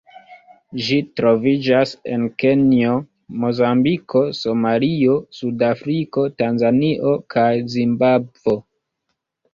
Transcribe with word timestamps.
Ĝi 0.85 0.95
troviĝas 1.19 1.91
en 2.13 2.23
Kenjo, 2.43 2.95
Mozambiko, 3.45 4.23
Somalio, 4.39 5.19
Sudafriko, 5.41 6.27
Tanzanio 6.41 7.17
kaj 7.37 7.49
Zimbabvo. 7.77 8.61